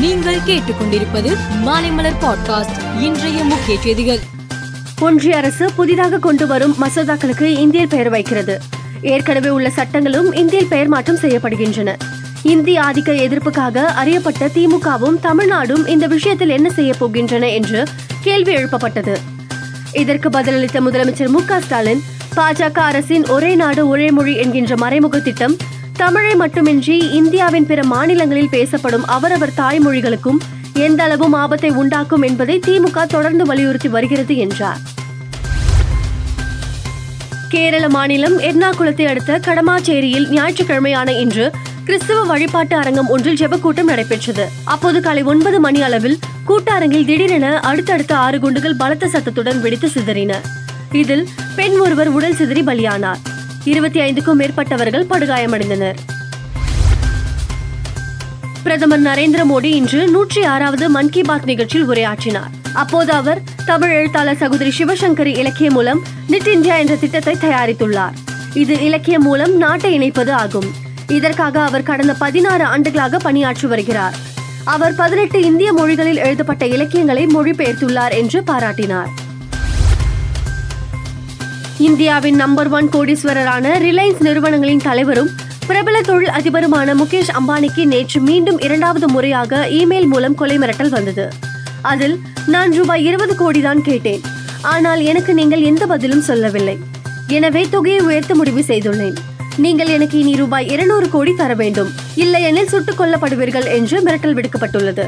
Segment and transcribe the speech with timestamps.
[0.00, 4.18] நீங்கள் கேட்டுக்கொண்டிருப்பது மாலைமலர் பாட்காஸ்ட் இன்றைய முக்கிய செய்திகள்.
[5.00, 8.60] ஒன்றிய அரசு புதிதாக கொண்டு வரும் மசோதாக்களுக்கு இந்திய பெயர் வைக்கிறது.
[9.02, 11.94] ஏற்கனவே உள்ள சட்டங்களும் இந்திய பெயர் மாற்றம் செய்யப்படுகின்றன.
[12.42, 17.84] இந்திய ஆதிக்க எதிர்ப்புக்காக அறியப்பட்ட திமுகவும் தமிழ்நாடும் இந்த விஷயத்தில் என்ன செய்ய போகின்றன என்று
[18.20, 19.16] கேள்வி எழுப்பப்பட்டது.
[19.92, 22.02] இதற்கு பதிலளித்த முதலமைச்சர் மு க ஸ்டாலின்
[22.36, 25.56] பாஜக அரசின் ஒரே நாடு ஒரே மொழி என்கின்ற மறைமுக திட்டம்
[25.98, 30.38] தமிழை மட்டுமின்றி இந்தியாவின் பிற மாநிலங்களில் பேசப்படும் அவரவர் தாய்மொழிகளுக்கும்
[30.72, 34.80] எந்த அளவும் ஆபத்தை உண்டாக்கும் என்பதை திமுக தொடர்ந்து வலியுறுத்தி வருகிறது என்றார்.
[37.48, 41.50] கேரள மாநிலம் எர்ணாகுளத்தை அடுத்த கடமாச்சேரியில் ஞாயிற்றுக்கிழமையான இன்று
[41.84, 44.48] கிறிஸ்தவ வழிபாட்டு அரங்கம் ஒன்றில் ஜெபக்கூட்டம் நடைபெற்றது.
[44.64, 50.34] அப்போது காலை ஒன்பது மணி அளவில் கூட்டரங்கில் திடீரென அடுத்தடுத்த ஆறு குண்டுகள் பலத்த சத்தத்துடன் வெடித்து சிதறின.
[50.92, 53.22] இதில் பெண் ஒருவர் உடல் சிதறி பலியானார்.
[53.68, 55.98] இருபத்தி ஐந்துக்கும் மேற்பட்டவர்கள் படுகாயமடைந்தனர்.
[58.62, 62.52] பிரதமர் நரேந்திர மோடி இன்று நூற்றி ஆறாவது மன் கி பாத் நிகழ்ச்சியில் உரையாற்றினார்.
[62.72, 68.16] அப்போது அவர் தமிழ் எழுத்தாளர் சகோதரி சிவசங்கரி இலக்கியம் மூலம் நிட் இந்தியா என்ற திட்டத்தை தயாரித்துள்ளார்.
[68.54, 70.74] இது இலக்கியம் மூலம் நாட்டை இணைப்பது ஆகும்.
[71.08, 74.16] இதற்காக அவர் கடந்த பதினாறு ஆண்டுகளாக பணியாற்றி வருகிறார்.
[74.64, 79.26] அவர் பதினெட்டு இந்திய மொழிகளில் எழுதப்பட்ட இலக்கியங்களை மொழிபெயர்த்துள்ளார் என்று பாராட்டினார்.
[81.86, 85.28] இந்தியாவின் நம்பர் ஒன் கோடீஸ்வரரான ரிலையன்ஸ் நிறுவனங்களின் தலைவரும்
[85.66, 91.32] பிரபல தொழில் அதிபருமான முகேஷ் அம்பானிக்கு நேற்று மீண்டும் இரண்டாவது முறையாக இமெயில் மூலம் கொலை மிரட்டல் வந்தது.
[91.82, 94.20] அதில் நான் ரூபாய் இருபது கோடி தான் கேட்டேன்.
[94.62, 96.76] ஆனால் எனக்கு நீங்கள் எந்த பதிலும் சொல்லவில்லை.
[97.26, 99.16] எனவே தொகையை உயர்த்த முடிவு செய்துள்ளேன்.
[99.56, 101.92] நீங்கள் எனக்கு இனி ரூபாய் இருநூறு கோடி தர வேண்டும்.
[102.14, 105.06] இல்லையெனில் சுட்டுக் கொல்லப்படுவீர்கள் என்று மிரட்டல் விடுக்கப்பட்டுள்ளது.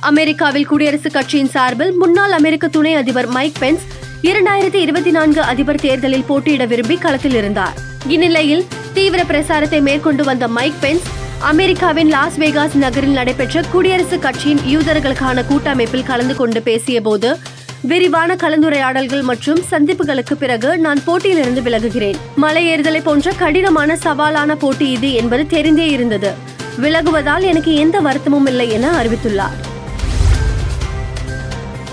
[0.00, 3.82] அமெரிக்காவில் குடியரசுக் கட்சியின் சார்பில் முன்னாள் அமெரிக்க துணை அதிபர் மைக் பென்ஸ்
[4.22, 7.76] இரண்டாயிரத்தி இருபத்தி நான்கு அதிபர் தேர்தலில் போட்டியிட விரும்பி களத்தில் இருந்தார்.
[8.06, 11.06] இந்நிலையில் தீவிர பிரசாரத்தை மேற்கொண்டு வந்த மைக் பென்ஸ்
[11.38, 17.38] அமெரிக்காவின் லாஸ் வேகாஸ் நகரில் நடைபெற்ற குடியரசுக் கட்சியின் யூதர்களுக்கான கூட்டமைப்பில் கலந்து கொண்டு பேசிய போது
[17.82, 22.16] விரிவான கலந்துரையாடல்கள் மற்றும் சந்திப்புகளுக்கு பிறகு நான் போட்டியிலிருந்து விலகுகிறேன்.
[22.42, 26.32] மலையேறுதலை போன்ற கடினமான சவாலான போட்டி இது என்பது தெரிந்தே இருந்தது.
[26.80, 29.69] விலகுவதால் எனக்கு எந்த வருத்தமும் இல்லை என அறிவித்துள்ளார்.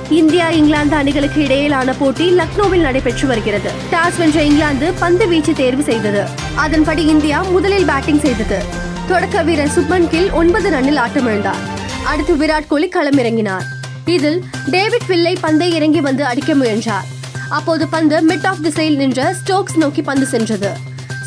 [0.09, 3.71] இந்தியா இங்கிலாந்து அணிகளுக்கு இடையிலான போட்டி லக்னோவில் நடைபெற்று வருகிறது.
[3.91, 6.27] டாஸ் வென்ற இங்கிலாந்து பந்து வீச்சு தேர்வு செய்தது.
[6.55, 8.63] அதன்படி இந்தியா முதலில் பேட்டிங் செய்தது.
[9.07, 11.63] தொடக்க வீரர் சுப்மன் கில் ஒன்பது ரன்னில் ஆட்டமிழந்தார்.
[12.05, 13.63] அடுத்து விராட் கோலி களமிறங்கினார்.
[14.05, 17.05] இதில் டேவிட் வில்லை பந்தை இறங்கி வந்து அடிக்க முயன்றார்.
[17.49, 20.71] அப்போது பந்து மிட் ஆஃப் திசையில் நின்ற ஸ்டோக்ஸ் நோக்கி பந்து சென்றது.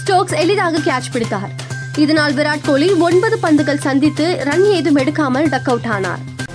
[0.00, 1.50] ஸ்டோக்ஸ் எளிதாக கேட்ச் பிடித்தார்.
[1.96, 6.18] இதனால் விராட் கோலி ஒன்பது பந்துகள் சந்தித்து ரன் ஏதும் எடுக்காமல் டக் அவுட் ஆனார்.